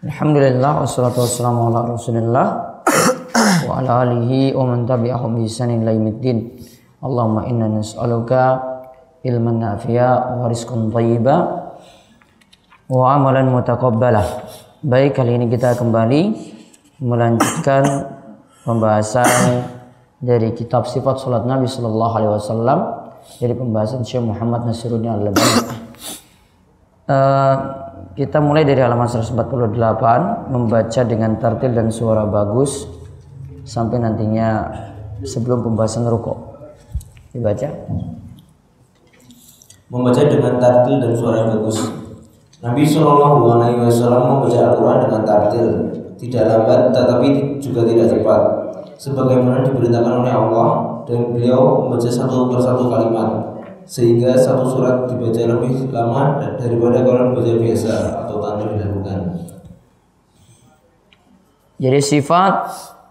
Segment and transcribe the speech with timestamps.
[0.00, 2.46] Alhamdulillah wassalatu wassalamu ala Rasulillah
[3.68, 6.56] wa ala alihi wa man tabi'ahum bi ihsanin ila yaumiddin.
[7.04, 8.64] Allahumma inna nas'aluka
[9.20, 11.36] ilman nafi'a wa rizqan thayyiba
[12.88, 14.24] wa amalan mutaqabbalah.
[14.80, 16.32] Baik, kali ini kita kembali
[17.04, 17.84] melanjutkan
[18.64, 19.68] pembahasan
[20.16, 22.78] dari kitab sifat salat Nabi Sallallahu Alaihi Wasallam
[23.36, 25.60] dari pembahasan Syekh Muhammad Nasiruddin Al-Albani.
[27.04, 27.56] Uh,
[28.18, 32.90] kita mulai dari halaman 148 membaca dengan tartil dan suara bagus
[33.62, 34.66] sampai nantinya
[35.22, 36.38] sebelum pembahasan rukuk.
[37.30, 37.68] Dibaca.
[39.90, 41.78] Membaca dengan tartil dan suara bagus.
[42.60, 45.68] Nabi Shallallahu Alaihi Wasallam membaca Al-Quran dengan tartil,
[46.20, 48.42] tidak lambat tetapi juga tidak cepat,
[49.00, 50.70] sebagaimana diperintahkan oleh Allah
[51.08, 53.49] dan beliau membaca satu persatu kalimat
[53.90, 59.20] sehingga satu surat dibaca lebih lama daripada kalau dibaca biasa atau tanpa dilakukan.
[61.82, 62.54] Jadi sifat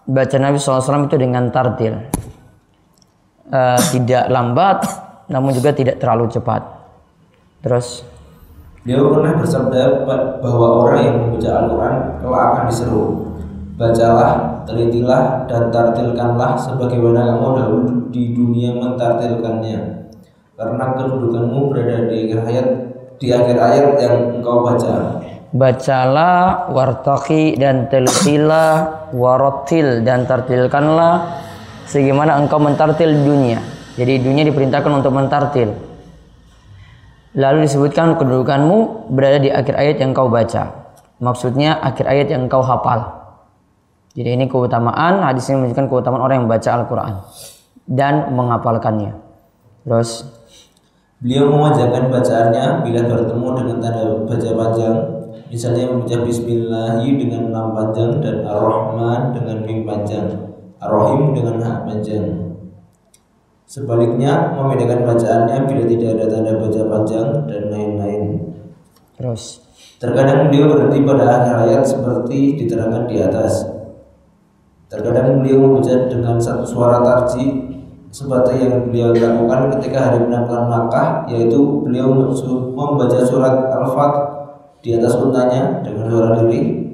[0.08, 2.00] baca Nabi SAW itu dengan tartil,
[3.52, 4.88] uh, tidak lambat,
[5.28, 6.64] namun juga tidak terlalu cepat.
[7.60, 8.00] Terus
[8.80, 10.08] Beliau pernah bersabda
[10.40, 13.04] bahwa orang yang membaca Al-Quran kelak akan diseru.
[13.76, 19.99] Bacalah, telitilah, dan tartilkanlah sebagaimana kamu dahulu di dunia mentartilkannya.
[20.60, 22.68] Karena kedudukanmu berada di akhir ayat
[23.16, 24.92] di akhir ayat yang engkau baca.
[25.56, 31.40] Bacalah, wartaki dan telitilah, warotil dan tartilkanlah
[31.88, 33.56] sebagaimana engkau mentartil dunia.
[33.96, 35.72] Jadi dunia diperintahkan untuk mentartil.
[37.40, 40.92] Lalu disebutkan kedudukanmu berada di akhir ayat yang kau baca.
[41.24, 43.16] Maksudnya akhir ayat yang kau hafal.
[44.12, 47.14] Jadi ini keutamaan, hadis ini menunjukkan keutamaan orang yang membaca Al-Quran
[47.88, 49.12] dan menghafalkannya.
[49.88, 50.39] Terus
[51.20, 54.96] Beliau memanjangkan bacaannya bila bertemu dengan tanda baca panjang,
[55.52, 60.48] misalnya membaca Bismillah dengan enam panjang dan Ar-Rahman dengan mim panjang,
[60.80, 62.24] Ar-Rahim dengan hak panjang.
[63.68, 68.22] Sebaliknya, membedakan bacaannya bila tidak ada tanda baca panjang dan lain-lain.
[69.20, 69.60] Terus.
[70.00, 73.68] Terkadang beliau berhenti pada akhir ayat seperti diterangkan di atas.
[74.88, 77.76] Terkadang beliau membaca dengan satu suara tarji
[78.10, 82.10] seperti yang beliau lakukan ketika hari penampilan Makkah yaitu beliau
[82.74, 84.12] membaca surat Al-Fat
[84.82, 86.90] di atas untanya dengan suara diri.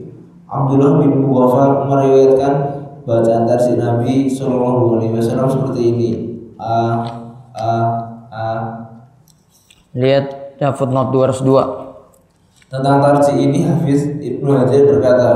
[0.46, 2.52] Abdullah bin Mughafar meriwayatkan
[3.02, 6.10] bacaan tarji Nabi Shallallahu Alaihi Wasallam seperti ini.
[6.60, 7.02] A
[7.56, 7.72] A
[8.30, 8.48] A.
[9.96, 12.68] Lihat footnote 202.
[12.68, 15.30] Tentang tarji ini Hafiz Ibnu Hajar berkata,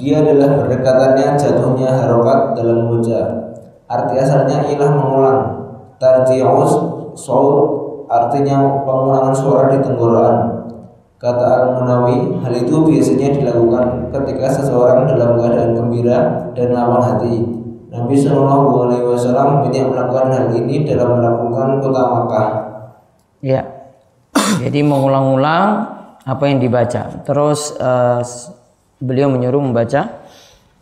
[0.00, 3.45] dia adalah berdekatannya jatuhnya harokat dalam membaca.
[3.86, 5.40] Arti asalnya ialah mengulang.
[5.96, 6.72] Tarji'us
[7.16, 7.56] saud
[8.10, 10.36] artinya pengulangan suara di tenggorokan.
[11.16, 17.40] Kata Al-Munawi, hal itu biasanya dilakukan ketika seseorang dalam keadaan gembira dan lapang hati.
[17.88, 22.48] Nabi Shallallahu Alaihi Wasallam banyak melakukan hal ini dalam melakukan kota Makkah.
[23.40, 23.64] Ya,
[24.60, 25.64] jadi mengulang-ulang
[26.26, 27.24] apa yang dibaca.
[27.24, 28.20] Terus uh,
[29.00, 30.25] beliau menyuruh membaca.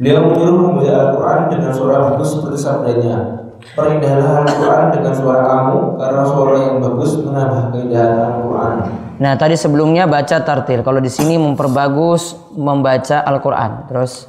[0.04, 3.16] Beliau menyuruh membaca Al-Quran dengan suara bagus seperti sabdanya.
[3.72, 8.74] Perindahlah Al-Quran dengan suara kamu karena suara yang bagus menambah keindahan Al-Quran.
[9.16, 10.84] Nah tadi sebelumnya baca tartil.
[10.84, 13.88] Kalau di sini memperbagus membaca Al-Quran.
[13.88, 14.28] Terus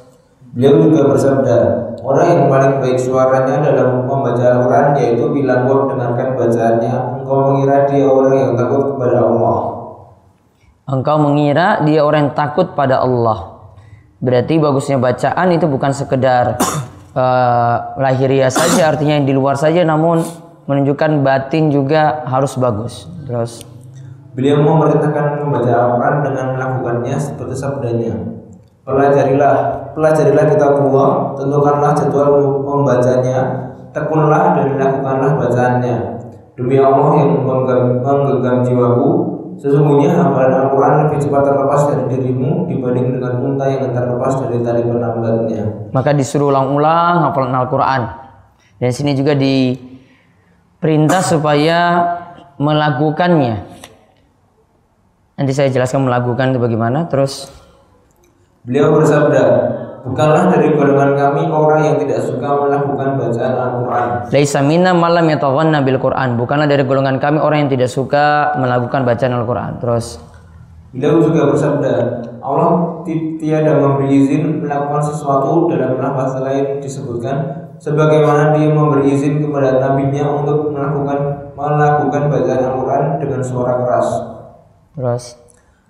[0.56, 1.56] Beliau juga bersabda,
[2.00, 7.84] orang yang paling baik suaranya dalam membaca Al-Quran yaitu bila engkau dengarkan bacaannya, engkau mengira
[7.84, 9.58] dia orang yang takut kepada Allah.
[10.88, 13.55] Engkau mengira dia orang yang takut pada Allah.
[14.16, 16.56] Berarti bagusnya bacaan itu bukan sekedar
[17.12, 20.24] uh, lahiriah saja, artinya yang di luar saja, namun
[20.64, 23.06] menunjukkan batin juga harus bagus.
[23.28, 23.62] Terus
[24.36, 28.14] beliau memerintahkan membaca Al-Quran dengan melakukannya seperti sabdanya.
[28.86, 29.56] Pelajarilah,
[29.98, 33.38] pelajarilah kitab Allah, tentukanlah jadwal membacanya,
[33.90, 35.96] tekunlah dan lakukanlah bacaannya.
[36.54, 43.32] Demi Allah yang menggenggam jiwaku, Sesungguhnya hafalan Al-Quran lebih cepat terlepas dari dirimu dibanding dengan
[43.40, 45.64] unta yang terlepas dari tali penambatnya.
[45.96, 48.02] Maka disuruh ulang-ulang hafalan Al-Quran.
[48.76, 51.78] Dan sini juga diperintah supaya
[52.60, 53.64] melakukannya.
[55.36, 57.08] Nanti saya jelaskan melakukan itu bagaimana.
[57.08, 57.48] Terus
[58.66, 59.42] Beliau bersabda,
[60.06, 64.06] Bukanlah dari golongan kami orang yang tidak suka melakukan bacaan Al-Quran.
[64.30, 66.38] Laisa minna malam yataghanna bil Quran.
[66.38, 69.82] Bukanlah dari golongan kami orang yang tidak suka melakukan bacaan Al-Quran.
[69.82, 70.22] Terus
[70.94, 71.92] Beliau juga bersabda,
[72.40, 73.02] Allah
[73.36, 80.24] tiada memberi izin melakukan sesuatu dalam lafaz lain disebutkan sebagaimana dia memberi izin kepada nabinya
[80.40, 84.08] untuk melakukan melakukan bacaan Al-Quran dengan suara keras.
[84.96, 85.24] Terus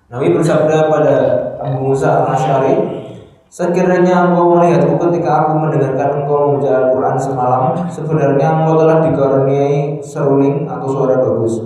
[0.07, 1.15] Nabi bersabda pada
[1.59, 2.96] Abu Musa al-Ash'ari,
[3.47, 10.67] Sekiranya engkau melihatku ketika aku mendengarkan engkau membaca Al-Quran semalam, sebenarnya engkau telah dikaruniai seruling
[10.67, 11.63] atau suara bagus.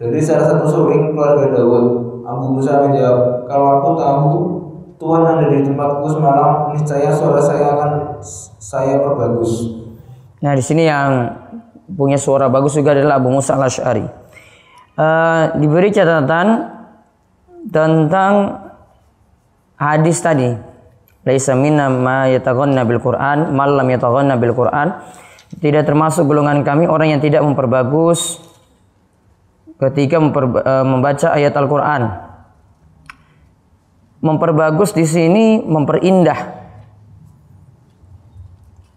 [0.00, 1.86] Dari salah satu seruling keluarga Daud,
[2.24, 4.28] Abu Musa menjawab, kalau aku tahu
[4.98, 7.90] Tuhan ada di tempatku semalam, niscaya suara saya akan
[8.58, 9.84] saya perbagus.
[10.40, 11.28] Nah, di sini yang
[11.92, 14.06] punya suara bagus juga adalah Abu Musa al-Ash'ari.
[14.98, 16.74] Uh, diberi catatan
[17.70, 18.58] tentang
[19.78, 20.67] hadis tadi
[21.26, 25.02] laisa minna ma yataghanna bil Qur'an mal lam yataghanna bil Qur'an.
[25.48, 28.36] Tidak termasuk golongan kami orang yang tidak memperbagus
[29.80, 32.02] ketika memper, uh, membaca ayat Al-Qur'an.
[34.18, 36.58] Memperbagus di sini memperindah.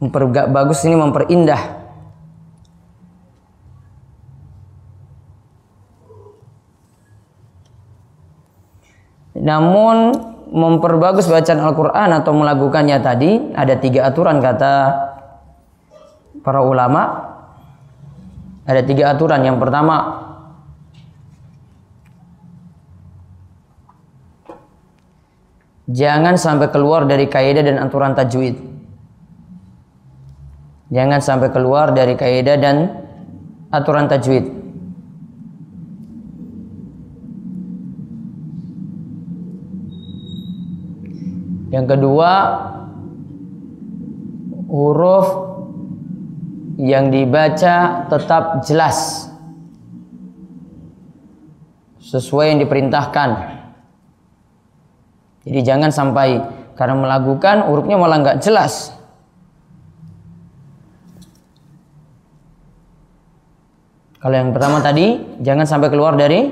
[0.02, 1.62] Memperbagus ini memperindah.
[9.38, 14.74] Namun memperbagus bacaan Al-Quran atau melakukannya tadi ada tiga aturan kata
[16.44, 17.32] para ulama.
[18.68, 19.42] Ada tiga aturan.
[19.42, 19.96] Yang pertama
[25.90, 28.60] jangan sampai keluar dari kaidah dan aturan tajwid.
[30.92, 32.78] Jangan sampai keluar dari kaidah dan
[33.72, 34.61] aturan tajwid
[41.72, 42.32] Yang kedua,
[44.68, 45.28] huruf
[46.76, 49.28] yang dibaca tetap jelas
[52.04, 53.30] sesuai yang diperintahkan.
[55.48, 56.44] Jadi jangan sampai
[56.76, 58.92] karena melakukan hurufnya malah nggak jelas.
[64.22, 66.46] Kalau yang pertama tadi jangan sampai keluar dari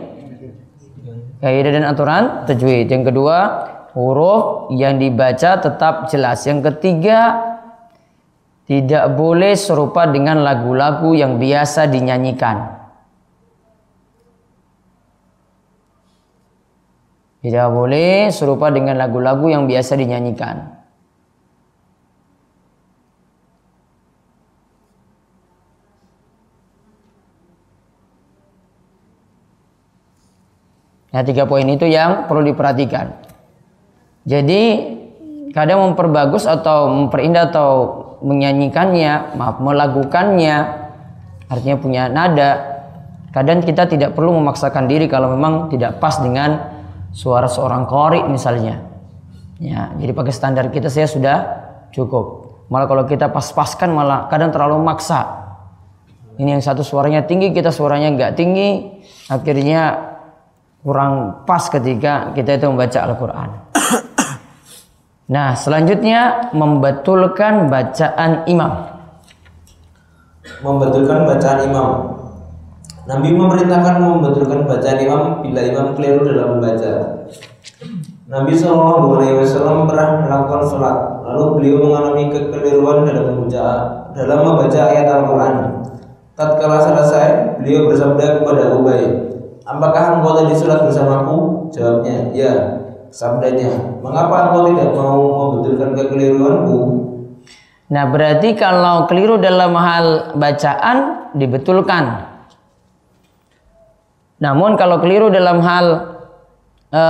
[1.38, 2.90] kaidah dan aturan tajwid.
[2.90, 3.38] Yang kedua
[3.94, 6.46] huruf yang dibaca tetap jelas.
[6.46, 7.20] Yang ketiga,
[8.70, 12.78] tidak boleh serupa dengan lagu-lagu yang biasa dinyanyikan.
[17.40, 20.76] Tidak boleh serupa dengan lagu-lagu yang biasa dinyanyikan.
[31.10, 33.29] Nah, tiga poin itu yang perlu diperhatikan.
[34.28, 34.64] Jadi
[35.56, 37.70] kadang memperbagus atau memperindah atau
[38.20, 40.58] menyanyikannya, maaf, melakukannya
[41.50, 42.52] artinya punya nada.
[43.30, 46.80] Kadang kita tidak perlu memaksakan diri kalau memang tidak pas dengan
[47.14, 48.82] suara seorang kori misalnya.
[49.60, 51.38] Ya, jadi pakai standar kita saya sudah
[51.92, 52.50] cukup.
[52.70, 55.46] Malah kalau kita pas-paskan malah kadang terlalu maksa.
[56.40, 58.88] Ini yang satu suaranya tinggi, kita suaranya nggak tinggi,
[59.28, 60.10] akhirnya
[60.80, 63.50] kurang pas ketika kita itu membaca Al-Quran.
[65.30, 68.98] Nah, selanjutnya membetulkan bacaan imam.
[70.66, 71.90] Membetulkan bacaan imam.
[73.06, 76.94] Nabi memerintahkan membetulkan bacaan imam bila imam keliru dalam membaca.
[78.26, 83.66] Nabi Shallallahu Alaihi Wasallam pernah melakukan sholat, lalu beliau mengalami kekeliruan dalam membaca
[84.18, 85.56] dalam membaca ayat Al-Quran.
[86.34, 89.30] Tatkala selesai, beliau bersabda kepada Ubay,
[89.62, 91.70] Apakah engkau tadi sholat bersamaku?
[91.70, 92.79] Jawabnya, ya
[93.10, 96.78] sabdanya, mengapa engkau tidak mau membetulkan kekeliruanku?
[97.90, 102.30] Nah, berarti kalau keliru dalam hal bacaan dibetulkan.
[104.40, 105.86] Namun kalau keliru dalam hal
[106.94, 107.04] e,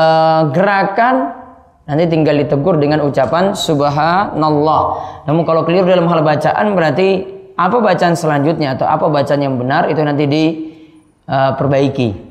[0.55, 1.35] gerakan
[1.83, 4.81] nanti tinggal ditegur dengan ucapan subhanallah.
[5.29, 7.27] Namun kalau keliru dalam hal bacaan berarti
[7.59, 12.09] apa bacaan selanjutnya atau apa bacaan yang benar itu nanti diperbaiki.
[12.09, 12.28] E,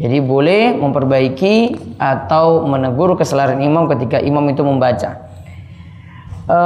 [0.00, 5.28] jadi boleh memperbaiki atau menegur kesalahan imam ketika imam itu membaca.
[6.48, 6.58] E,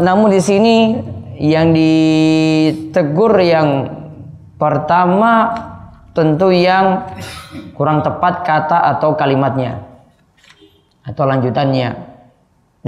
[0.00, 0.96] namun di sini
[1.36, 3.92] yang ditegur yang
[4.56, 5.52] pertama
[6.16, 7.04] tentu yang
[7.76, 9.84] kurang tepat kata atau kalimatnya
[11.04, 11.92] atau lanjutannya.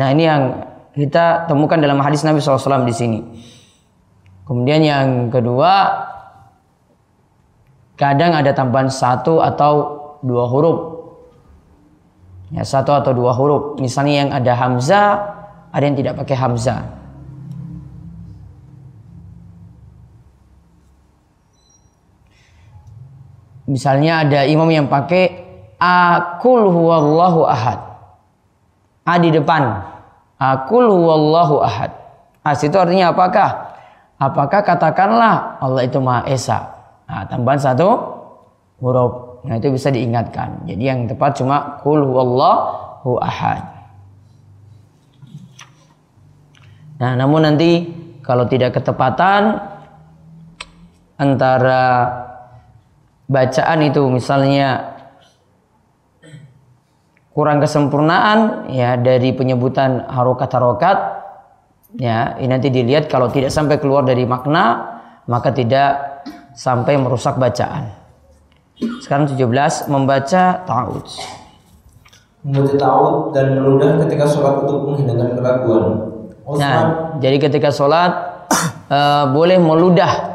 [0.01, 0.43] Nah ini yang
[0.97, 3.21] kita temukan dalam hadis Nabi SAW di sini.
[4.49, 6.09] Kemudian yang kedua
[8.01, 9.73] Kadang ada tambahan satu atau
[10.25, 11.05] dua huruf.
[12.49, 13.77] Ya, satu atau dua huruf.
[13.77, 15.09] Misalnya yang ada hamzah,
[15.69, 16.81] ada yang tidak pakai hamzah.
[23.69, 25.45] Misalnya ada imam yang pakai
[25.77, 27.85] akul huwallahu ahad.
[29.05, 29.77] A di depan.
[30.41, 31.93] Akul huwallahu ahad.
[32.41, 33.77] As itu artinya apakah?
[34.17, 36.80] Apakah katakanlah Allah itu Maha Esa.
[37.11, 37.89] Nah, tambahan satu
[38.79, 39.43] huruf.
[39.43, 40.63] Nah, itu bisa diingatkan.
[40.71, 43.67] Jadi yang tepat cuma kul huwallahu ahad.
[47.03, 47.91] Nah, namun nanti
[48.23, 49.59] kalau tidak ketepatan
[51.19, 51.83] antara
[53.27, 54.95] bacaan itu misalnya
[57.35, 60.99] kurang kesempurnaan ya dari penyebutan harokat-harokat
[61.97, 64.99] ya ini nanti dilihat kalau tidak sampai keluar dari makna
[65.31, 66.10] maka tidak
[66.57, 67.93] sampai merusak bacaan
[69.05, 71.07] sekarang 17 membaca ta'ud
[72.47, 75.85] membaca ta'ud dan meludah ketika sholat untuk menghindari keraguan
[76.57, 76.79] nah
[77.21, 78.13] jadi ketika sholat
[78.91, 80.31] uh, boleh meludah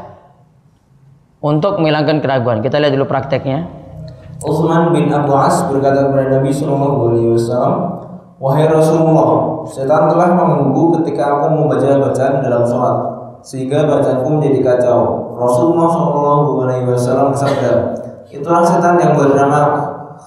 [1.46, 2.58] untuk menghilangkan keraguan.
[2.64, 3.70] Kita lihat dulu prakteknya.
[4.42, 7.74] Utsman bin Abu As berkata kepada Nabi Shallallahu Alaihi Wasallam,
[8.36, 12.98] Wahai Rasulullah, setan telah mengganggu ketika aku membaca bacaan dalam sholat,
[13.40, 15.00] sehingga bacaanku menjadi kacau.
[15.36, 17.72] Rasulullah Shallallahu Alaihi Wasallam bersabda,
[18.32, 19.60] itulah setan yang bernama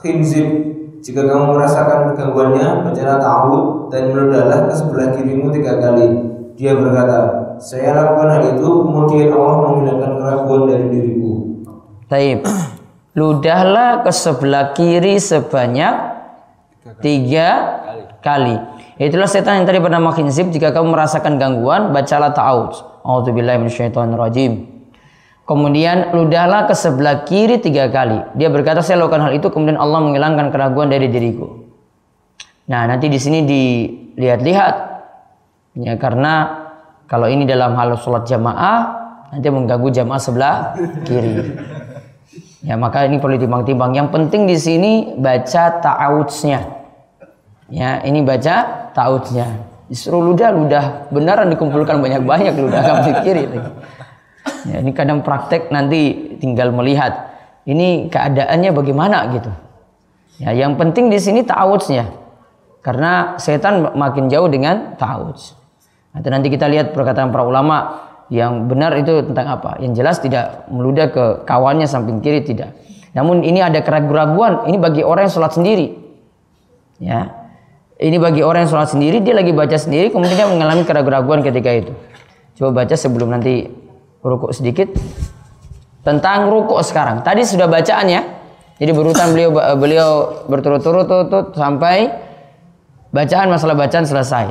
[0.06, 0.70] khinzib.
[1.00, 6.08] Jika kamu merasakan gangguannya, bacalah ta'awud dan meludahlah ke sebelah kirimu tiga kali.
[6.60, 7.18] Dia berkata,
[7.58, 11.32] saya lakukan hal itu kemudian Allah menghilangkan keraguan dari diriku.
[12.12, 12.44] Taib.
[13.16, 15.94] Ludahlah ke sebelah kiri sebanyak
[17.00, 17.48] tiga
[18.20, 18.60] kali.
[19.00, 20.52] Itulah setan yang tadi bernama khinsib.
[20.52, 23.08] Jika kamu merasakan gangguan, bacalah ta'awudz.
[23.08, 24.79] A'udzubillahiminasyaitonirrajim.
[25.50, 28.38] Kemudian ludahlah ke sebelah kiri tiga kali.
[28.38, 31.66] Dia berkata saya lakukan hal itu kemudian Allah menghilangkan keraguan dari diriku.
[32.70, 34.76] Nah nanti di sini dilihat-lihat
[35.82, 36.34] ya karena
[37.10, 38.78] kalau ini dalam hal sholat jamaah,
[39.34, 40.78] nanti mengganggu jamaah sebelah
[41.10, 41.58] kiri.
[42.62, 43.98] Ya maka ini perlu ditimbang-timbang.
[43.98, 46.62] Yang penting di sini baca ta'awudznya.
[47.74, 49.66] Ya ini baca ta'awudznya.
[49.90, 53.50] Disuruh ludah, ludah benaran dikumpulkan banyak-banyak ludah nggak kiri.
[54.68, 57.32] Ya, ini kadang praktek nanti tinggal melihat
[57.64, 59.52] ini keadaannya bagaimana gitu.
[60.40, 62.08] Ya, yang penting di sini ta'awudznya.
[62.80, 65.56] Karena setan makin jauh dengan ta'awudz.
[66.16, 69.78] Nanti nanti kita lihat perkataan para ulama yang benar itu tentang apa.
[69.84, 72.74] Yang jelas tidak meludah ke kawannya samping kiri tidak.
[73.14, 74.72] Namun ini ada keraguan-raguan.
[74.72, 75.88] Ini bagi orang yang sholat sendiri.
[77.04, 77.40] Ya,
[78.00, 81.70] ini bagi orang yang sholat sendiri dia lagi baca sendiri kemudian dia mengalami keraguan-raguan ketika
[81.76, 81.92] itu.
[82.56, 83.68] Coba baca sebelum nanti
[84.24, 84.92] rukuk sedikit
[86.04, 87.22] tentang rukuk sekarang.
[87.24, 88.22] Tadi sudah bacaan ya.
[88.80, 90.10] Jadi berurutan beliau beliau
[90.48, 92.08] berturut-turut sampai
[93.12, 94.46] bacaan masalah bacaan selesai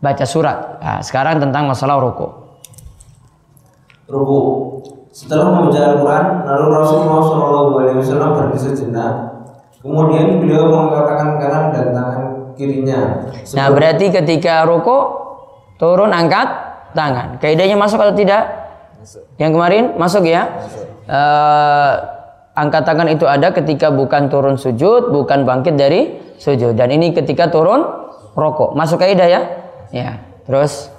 [0.00, 0.80] baca surat.
[0.80, 2.26] Nah, sekarang tentang masalah ruku.
[4.08, 4.40] Ruku.
[5.12, 9.12] Setelah membaca Al-Quran, lalu Rasulullah SAW berdiri sejenak.
[9.82, 12.22] Kemudian beliau mengatakan kanan dan tangan
[12.54, 13.26] kirinya.
[13.42, 14.98] Seperti nah, berarti ketika ruku
[15.78, 16.67] turun angkat
[16.98, 17.38] tangan.
[17.38, 18.42] Kaidahnya masuk atau tidak?
[18.98, 19.22] Masuk.
[19.38, 20.42] Yang kemarin masuk ya?
[20.50, 20.84] Masuk.
[21.06, 21.92] Uh,
[22.58, 26.74] angkat tangan itu ada ketika bukan turun sujud, bukan bangkit dari sujud.
[26.74, 27.86] Dan ini ketika turun
[28.34, 28.74] rokok.
[28.74, 29.40] Masuk kaidah ya?
[29.94, 30.90] Ya, terus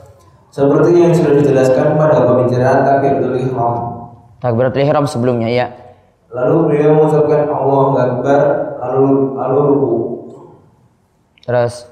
[0.50, 3.75] seperti yang sudah dijelaskan pada pembicaraan takbiratul ihram.
[4.41, 5.68] Takbiratul ihram sebelumnya ya.
[6.34, 8.41] Lalu beliau mengucapkan Allah Akbar
[8.82, 9.98] lalu lalu ruku.
[11.46, 11.86] Terus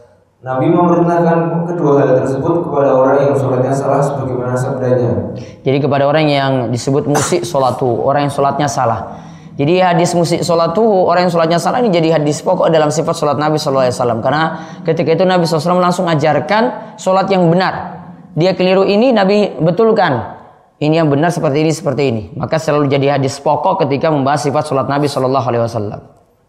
[0.48, 5.36] Nabi memerintahkan kedua hal tersebut kepada orang yang sholatnya salah sebagaimana sabdanya.
[5.68, 9.28] Jadi kepada orang yang disebut musik sholatu, orang yang sholatnya salah.
[9.60, 13.18] Jadi hadis musik sholat tuh orang yang sholatnya salah ini jadi hadis pokok dalam sifat
[13.18, 14.44] sholat Nabi Wasallam karena
[14.86, 17.98] ketika itu Nabi SAW langsung ajarkan sholat yang benar.
[18.38, 20.38] Dia keliru ini Nabi betulkan.
[20.78, 22.24] Ini yang benar seperti ini seperti ini.
[22.38, 26.02] Maka selalu jadi hadis pokok ketika membahas sifat sholat Nabi Wasallam.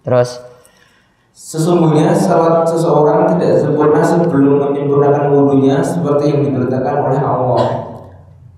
[0.04, 0.38] Terus
[1.38, 7.62] Sesungguhnya salat seseorang tidak sempurna sebelum menyempurnakan wudhunya seperti yang diberitakan oleh Allah.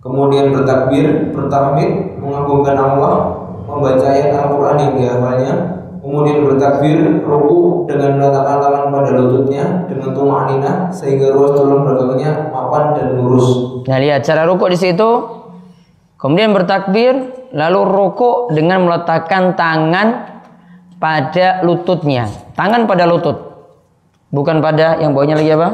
[0.00, 3.36] Kemudian bertakbir, bertahmid, mengagungkan Allah,
[3.68, 5.52] membaca ayat Al-Quran yang dihafalnya,
[6.00, 12.96] kemudian bertakbir, ruku dengan meletakkan tangan pada lututnya dengan tumanina sehingga ruas tulang belakangnya mapan
[12.96, 13.76] dan lurus.
[13.84, 15.10] Nah lihat cara ruku di situ,
[16.16, 20.39] kemudian bertakbir, lalu ruku dengan meletakkan tangan
[21.00, 23.36] pada lututnya, tangan pada lutut,
[24.30, 25.68] bukan pada yang bawahnya lagi apa?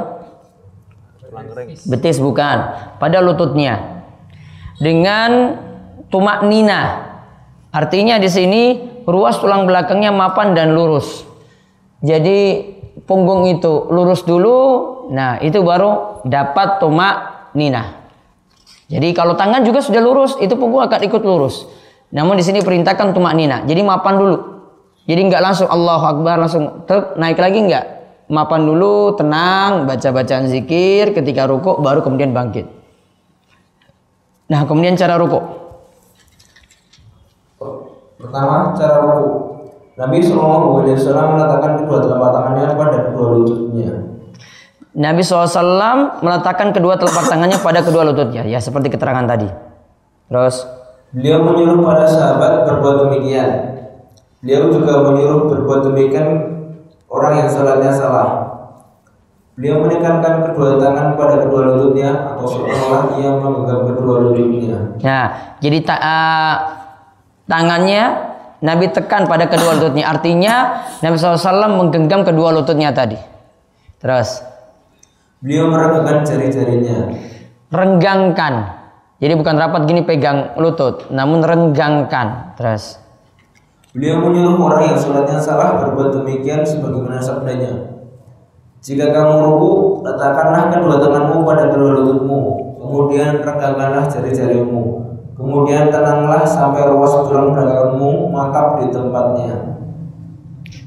[1.85, 2.57] Betis bukan,
[2.97, 4.07] pada lututnya.
[4.81, 5.61] Dengan
[6.09, 7.07] tumak nina
[7.77, 8.63] Artinya di sini
[9.05, 11.29] ruas tulang belakangnya mapan dan lurus.
[12.01, 12.73] Jadi
[13.05, 14.57] punggung itu lurus dulu,
[15.13, 17.17] nah itu baru dapat tumak
[17.53, 18.09] nina.
[18.89, 21.69] Jadi kalau tangan juga sudah lurus, itu punggung akan ikut lurus.
[22.17, 23.61] Namun di sini perintahkan tumak nina.
[23.69, 24.37] Jadi mapan dulu.
[25.07, 27.87] Jadi nggak langsung Allah Akbar langsung tek, naik lagi nggak.
[28.27, 31.15] Mapan dulu, tenang, baca bacaan zikir.
[31.15, 32.67] Ketika rukuk baru kemudian bangkit.
[34.51, 35.43] Nah kemudian cara rukuk.
[38.19, 39.27] Pertama, cara ruku.
[39.97, 43.91] Nabi Shallallahu Alaihi Wasallam meletakkan kedua telapak tangannya pada kedua lututnya.
[44.97, 48.49] Nabi SAW meletakkan kedua telapak tangannya pada kedua lututnya.
[48.49, 49.45] Ya seperti keterangan tadi.
[50.33, 50.65] Terus
[51.13, 53.76] Beliau menyuruh para sahabat berbuat demikian.
[54.45, 56.29] Beliau juga menyuruh berbuat demikian
[57.09, 58.29] orang yang sholatnya salah.
[59.57, 64.77] Beliau menekankan kedua tangan pada kedua lututnya atau seolah ia memegang kedua lututnya.
[65.01, 65.27] Nah,
[65.65, 66.55] jadi ta uh,
[67.49, 68.03] tangannya
[68.61, 70.13] Nabi tekan pada kedua lututnya.
[70.13, 73.17] Artinya Nabi SAW menggenggam kedua lututnya tadi.
[73.97, 74.45] Terus
[75.41, 77.17] Beliau merenggang jari-jarinya.
[77.73, 78.55] renggangkan.
[79.17, 82.57] Jadi bukan rapat gini pegang lutut, namun renggangkan.
[82.61, 83.01] Terus
[83.97, 87.97] Beliau menyuruh orang yang sholatnya salah berbuat demikian sebagaimana sabdanya.
[88.85, 89.73] Jika kamu ruku,
[90.05, 92.41] letakkanlah kedua tanganmu pada kedua lututmu,
[92.77, 94.85] kemudian renggangkanlah jari-jarimu,
[95.33, 99.81] kemudian tenanglah sampai ruas tulang belakangmu mantap di tempatnya.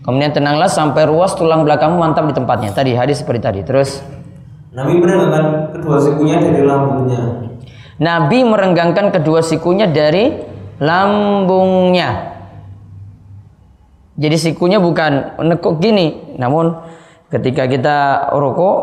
[0.05, 2.77] kemudian tenanglah sampai ruas tulang belakangmu mantap di tempatnya.
[2.77, 3.59] Tadi hadis seperti tadi.
[3.65, 4.05] Terus
[4.69, 7.21] Nabi merenggangkan kedua sikunya dari lambungnya.
[7.97, 10.45] Nabi merenggangkan kedua sikunya dari
[10.77, 12.28] lambungnya.
[14.19, 16.75] Jadi sikunya bukan nekuk gini, namun
[17.31, 17.97] ketika kita
[18.35, 18.77] rokok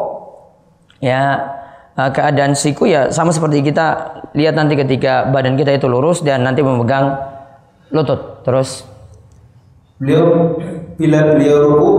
[1.05, 1.53] ya
[1.93, 6.41] eh, keadaan siku ya sama seperti kita lihat nanti ketika badan kita itu lurus dan
[6.41, 7.21] nanti memegang
[7.93, 8.41] lutut.
[8.49, 8.89] Terus
[9.97, 10.53] Beliau
[11.01, 11.91] bila beliau ruku,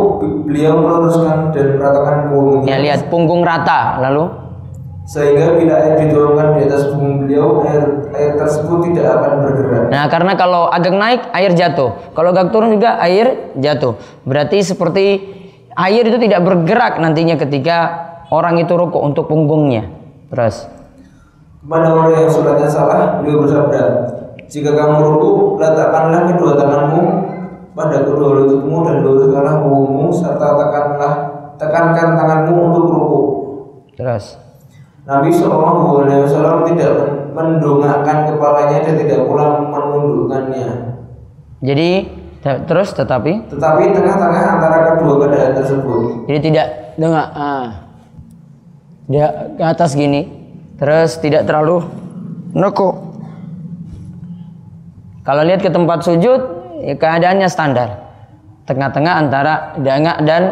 [0.45, 2.69] beliau meluruskan dan meratakan punggungnya.
[2.69, 4.29] ya lihat punggung rata lalu
[5.07, 9.83] Sehingga bila air diturunkan di atas punggung beliau, air air tersebut tidak akan bergerak.
[9.87, 11.95] Nah, karena kalau agak naik air jatuh.
[12.11, 13.95] Kalau agak turun juga air jatuh.
[14.27, 15.05] Berarti seperti
[15.79, 17.77] air itu tidak bergerak nantinya ketika
[18.35, 19.87] orang itu rukuk untuk punggungnya.
[20.27, 20.67] Terus
[21.63, 23.81] Kepada orang yang sholatnya salah, beliau bersabda,
[24.47, 27.01] jika kamu ruku, letakkanlah kedua tanganmu
[27.75, 31.13] pada kedua lututmu dan luruskanlah punggungmu serta tekanlah
[31.59, 33.21] tekankan tanganmu untuk ruku.
[33.97, 34.46] terus
[35.07, 36.93] Nabi Shallallahu Alaihi Wasallam tidak
[37.31, 40.67] mendongakkan kepalanya dan tidak pula menundukkannya.
[41.63, 41.89] jadi
[42.43, 46.67] te- terus tetapi Tetapi tengah-tengah antara kedua keadaan tersebut, jadi tidak
[46.99, 47.67] dengar ah
[49.07, 50.27] dia ke atas gini
[50.75, 51.87] terus tidak terlalu
[52.53, 52.95] nekuk.
[55.23, 56.39] Kalau lihat ke tempat sujud
[56.83, 57.89] ya keadaannya standar.
[58.67, 60.43] Tengah-tengah antara dengak dan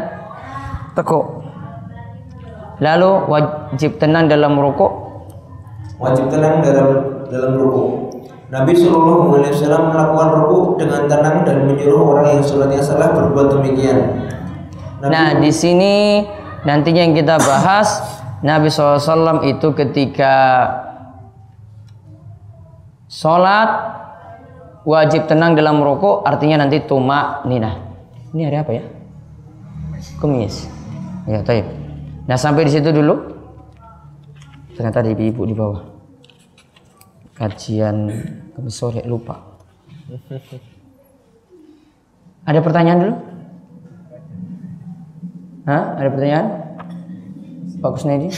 [0.96, 1.45] tekuk.
[2.84, 4.92] Lalu wajib tenang dalam rukuk.
[5.96, 6.88] wajib tenang dalam
[7.32, 7.84] dalam ruku.
[8.52, 13.58] Nabi Shallallahu Alaihi Wasallam melakukan ruku dengan tenang dan menyuruh orang yang sholatnya salah berbuat
[13.58, 13.98] demikian.
[15.02, 16.24] Nabi, Nah, di sini
[16.64, 18.00] nantinya yang kita bahas
[18.46, 20.36] Nabi SAW itu ketika
[23.10, 23.70] sholat
[24.86, 27.82] wajib tenang dalam rukuk artinya nanti tuma nina.
[28.36, 28.84] Ini hari apa ya?
[30.22, 30.70] Kemis.
[31.26, 31.66] Ya, taib.
[32.26, 33.16] Nah, sampai di situ dulu.
[34.74, 35.82] Ternyata ada ibu-ibu di bawah.
[37.36, 38.10] Kajian
[38.56, 39.60] Kamis sore lupa.
[42.48, 43.16] Ada pertanyaan dulu?
[45.66, 45.84] Hah?
[46.00, 46.48] Ada pertanyaan?
[47.82, 48.30] Pak Kusnedi?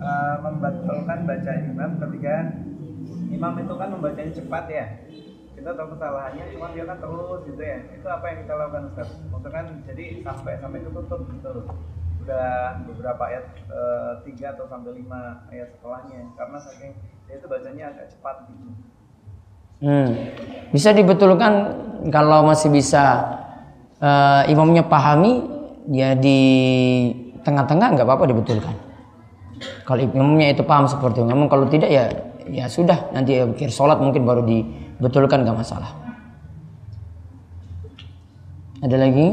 [0.00, 2.34] Eh, membatalkan baca imam ketika
[3.28, 4.86] imam itu kan membacanya cepat ya
[5.60, 9.08] kita tahu kesalahannya cuma dia kan terus gitu ya itu apa yang kita lakukan Ustaz?
[9.28, 11.52] maksudnya kan jadi sampai sampai ketutup gitu
[12.24, 12.48] udah
[12.88, 16.92] beberapa ayat eh, tiga atau sampai lima ayat setelahnya karena saking
[17.28, 18.72] dia itu bacanya agak cepat gitu
[19.80, 20.12] Hmm.
[20.76, 21.72] Bisa dibetulkan
[22.12, 23.24] kalau masih bisa
[23.96, 25.40] eh, imamnya pahami
[25.88, 26.40] ya di
[27.40, 28.76] tengah-tengah nggak apa-apa dibetulkan.
[29.88, 32.12] Kalau imamnya itu paham seperti itu, namun kalau tidak ya
[32.52, 34.44] ya sudah nanti akhir sholat mungkin baru
[35.00, 35.96] dibetulkan nggak masalah.
[38.84, 39.28] Ada lagi?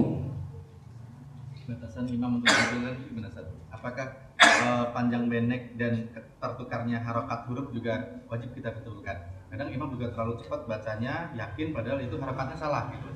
[1.67, 3.27] batasan imam untuk gimana?
[3.75, 6.08] Apakah eh, panjang pendek dan
[6.39, 9.27] tertukarnya harokat huruf juga wajib kita betulkan?
[9.51, 13.08] Kadang imam juga terlalu cepat bacanya, yakin padahal itu harokatnya salah gitu.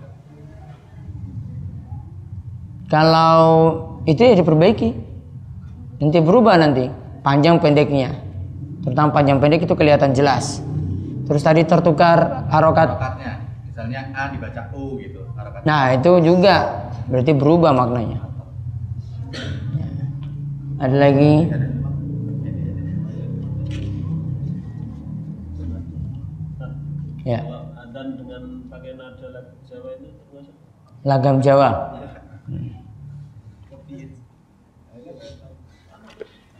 [2.91, 3.39] Kalau
[4.03, 4.89] itu ya diperbaiki.
[6.03, 6.91] Nanti berubah nanti
[7.23, 8.11] panjang pendeknya.
[8.83, 10.59] Terutama panjang pendek itu kelihatan jelas.
[11.27, 13.33] Terus tadi tertukar harokat Harokatnya
[13.71, 15.25] Misalnya A dibaca O gitu.
[15.33, 16.55] Harokat Nah, itu juga
[17.07, 18.19] berarti berubah maknanya.
[19.31, 19.47] Ya.
[20.85, 21.33] Ada lagi?
[27.21, 30.55] Ya, Kalau adan dengan pakai nada lagu Jawa itu termasuk
[31.05, 31.69] lagam Jawa.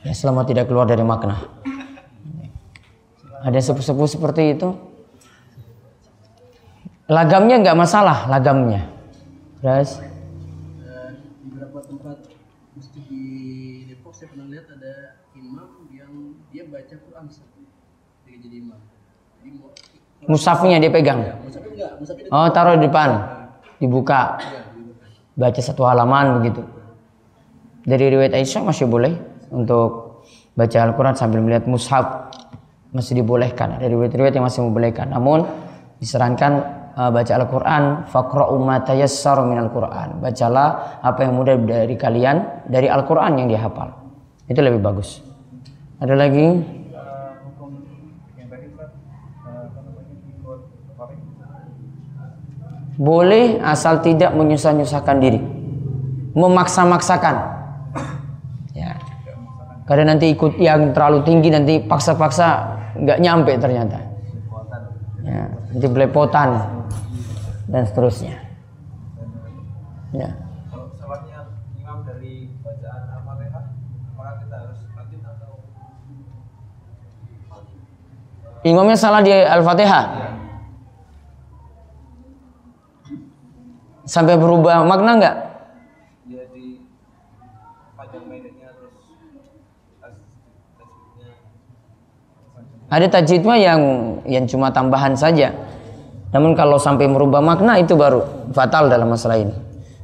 [0.01, 1.37] Ya, selama tidak keluar dari makna.
[3.41, 4.69] Ada sepuh-sepuh seperti itu.
[7.11, 8.87] Lagamnya nggak masalah, lagamnya.
[9.59, 12.17] Terus, di beberapa tempat
[12.77, 13.23] mesti di
[13.91, 17.25] Depok saya pernah lihat ada imam yang dia baca Quran.
[18.25, 18.79] Dia jadi imam.
[19.41, 19.49] Jadi
[20.29, 21.19] musafnya dia pegang.
[21.19, 23.09] Enggak, Musafir Oh, taruh di depan.
[23.81, 24.37] Dibuka.
[25.35, 26.61] Baca satu halaman begitu.
[27.81, 29.17] Dari riwayat Aisyah masih boleh
[29.49, 30.23] untuk
[30.53, 32.30] baca Al-Quran sambil melihat mushaf.
[32.91, 33.79] Masih dibolehkan.
[33.79, 35.15] Ada riwayat-riwayat yang masih membolehkan.
[35.15, 35.47] Namun
[36.03, 36.51] disarankan
[36.95, 37.83] uh, baca Al-Quran.
[38.11, 40.19] Faqra'u ma tayassar minal Quran.
[40.19, 43.95] Bacalah apa yang mudah dari kalian dari Al-Quran yang dihafal.
[44.51, 45.23] Itu lebih bagus.
[46.03, 46.47] Ada lagi?
[46.51, 46.91] Eh, eh,
[52.99, 55.39] Boleh asal tidak menyusah-nyusahkan diri.
[56.35, 57.35] Memaksa-maksakan.
[58.75, 58.99] Ya.
[59.87, 63.99] Karena nanti ikut yang terlalu tinggi nanti paksa-paksa nggak nyampe ternyata.
[65.21, 66.49] Ya, nanti belepotan
[67.69, 68.35] dan seterusnya.
[70.11, 70.27] Ya.
[70.67, 71.45] Kalau salahnya
[71.77, 73.63] imam dari bacaan Al-Fatihah,
[74.11, 75.51] apakah kita harus lanjut atau
[78.61, 80.05] Imamnya salah di Al-Fatihah.
[84.05, 85.50] Sampai berubah makna nggak?
[92.91, 93.81] Ada tajwid mah yang
[94.27, 95.55] yang cuma tambahan saja.
[96.35, 99.55] Namun kalau sampai merubah makna itu baru fatal dalam masalah ini.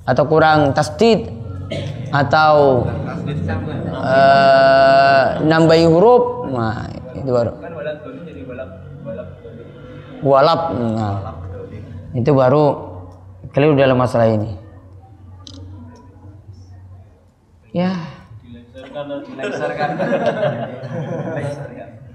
[0.07, 1.27] Atau kurang tasdid
[2.15, 2.87] atau
[3.91, 7.51] eh, nambahi huruf, nah itu baru.
[7.59, 7.75] kan
[10.17, 11.35] Walap, nah
[12.15, 12.63] itu baru
[13.51, 14.55] keliru dalam masalah ini.
[17.75, 17.99] Ya,
[19.27, 19.91] dilengsarkan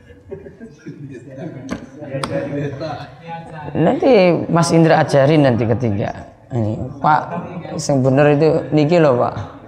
[3.76, 4.10] nanti
[4.48, 6.32] Mas Indra ajarin nanti ketiga.
[6.52, 7.22] Ini Pak,
[7.80, 9.62] yang bener itu niki loh Pak.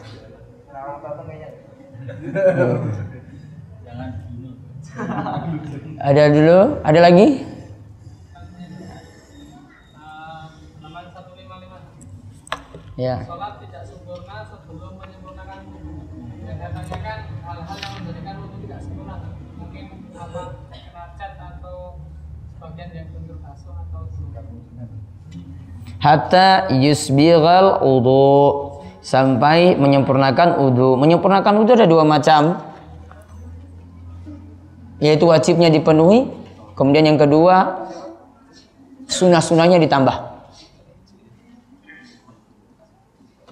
[6.05, 7.41] Ada dulu, ada lagi?
[10.85, 13.27] Nomor 155 Ya.
[13.27, 16.07] Sholat tidak sempurna sebelum menyempurnakan wudhu
[16.47, 19.17] Dan katanya kan hal-hal yang menjadikan wudhu tidak sempurna
[19.59, 21.99] Mungkin apa, kena cat atau
[22.55, 24.07] sebagian yang bentur basuh atau
[26.05, 28.29] Hatta yusbighal udu
[29.01, 31.01] sampai menyempurnakan udu.
[31.01, 32.61] Menyempurnakan udu ada dua macam.
[35.01, 36.29] Yaitu wajibnya dipenuhi,
[36.77, 37.89] kemudian yang kedua
[39.09, 40.17] sunnah-sunnahnya ditambah.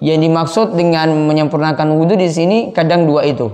[0.03, 3.49] Yang dimaksud dengan menyempurnakan wudhu di sini kadang dua itu.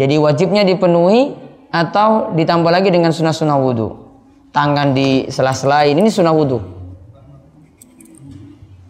[0.00, 1.36] Jadi wajibnya dipenuhi
[1.68, 3.94] atau ditambah lagi dengan sunnah-sunnah wudhu.
[4.50, 6.56] Tangan di sela-sela ini sunnah wudhu.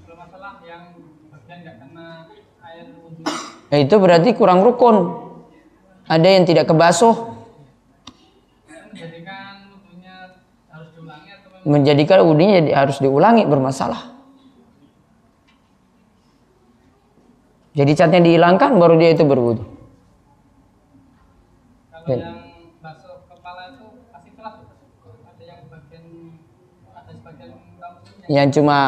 [0.07, 0.94] Kalau masalah yang
[1.35, 2.31] bagian nggak kena
[2.62, 2.87] air
[3.70, 5.30] Nah, itu berarti kurang rukun.
[6.11, 7.14] Ada yang tidak kebasuh
[8.90, 10.14] menjadikan wudhunya
[10.74, 14.02] harus diulangi atau memang menjadikan wudhunya jadi harus diulangi bermasalah.
[17.70, 19.62] Jadi catnya dihilangkan baru dia itu berwudhu.
[21.94, 22.26] kalau Ya.
[22.26, 22.38] yang
[22.83, 24.54] basuh kepala itu pasti telat
[25.06, 26.04] ada yang bagian
[26.90, 28.78] ada sebagian yang Yang cuma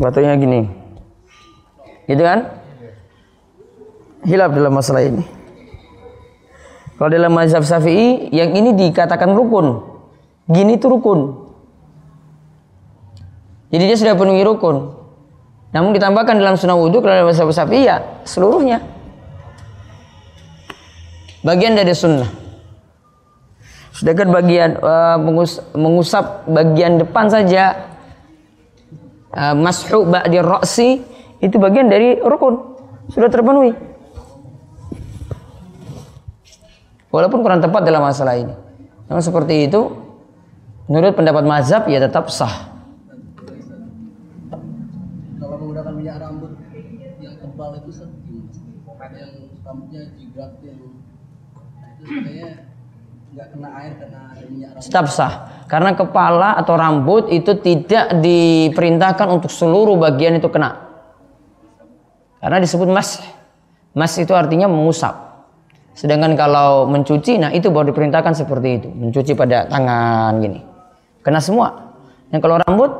[0.00, 0.60] batunya gini.
[2.08, 2.59] Gitu kan?
[4.24, 5.24] Hilaf dalam masalah ini.
[7.00, 9.80] Kalau dalam mazhab Syafi'i yang ini dikatakan rukun.
[10.44, 11.48] Gini itu rukun.
[13.72, 15.00] Jadi dia sudah penuhi rukun.
[15.72, 18.84] Namun ditambahkan dalam sunnah wudhu kalau dalam mazhab Syafi'i ya seluruhnya.
[21.40, 22.28] Bagian dari sunnah.
[23.96, 27.90] Sedangkan bagian eh, mengus- mengusap bagian depan saja
[29.34, 30.88] uh, mashu ba'di ra'si
[31.40, 32.76] itu bagian dari rukun
[33.10, 33.72] sudah terpenuhi
[37.10, 38.54] walaupun kurang tepat dalam masalah ini.
[39.10, 39.90] Namun seperti itu
[40.86, 42.70] menurut pendapat mazhab ya tetap sah.
[45.38, 46.54] Kalau menggunakan minyak rambut
[47.18, 47.90] yang tebal itu
[49.00, 49.32] ada yang
[49.66, 50.78] rambutnya jigat yang
[52.00, 52.48] itu sebenarnya
[53.30, 54.86] nggak kena air karena ada minyak rambut.
[54.86, 55.34] tetap sah.
[55.70, 60.90] Karena kepala atau rambut itu tidak diperintahkan untuk seluruh bagian itu kena.
[62.42, 63.22] Karena disebut mas.
[63.94, 65.29] Mas itu artinya mengusap
[65.94, 70.60] sedangkan kalau mencuci nah itu baru diperintahkan seperti itu mencuci pada tangan gini
[71.20, 71.94] kena semua
[72.30, 72.90] yang kalau rambut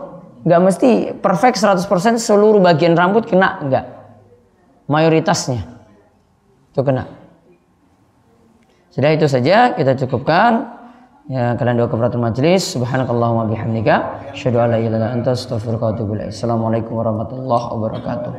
[0.42, 1.84] nggak mesti perfect 100%
[2.18, 3.84] seluruh bagian rambut kena nggak
[4.90, 5.62] mayoritasnya
[6.74, 7.20] itu kena
[8.90, 10.82] sudah itu saja kita cukupkan.
[11.30, 12.74] Ya, kalian doa kafaratul majelis.
[12.74, 14.58] Subhanakallahumma bihamdika, asyhadu.
[16.26, 18.32] Assalamualaikum warahmatullahi wabarakatuh.